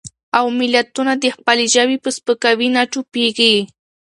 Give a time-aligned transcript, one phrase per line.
[0.37, 3.55] او ملتونه د خپلې ژبې په سپکاوي نه چوپېږي.